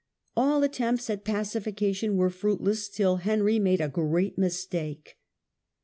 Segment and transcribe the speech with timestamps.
[0.35, 5.15] All attempts at pacification were fruitless, till Henry made a great mistake.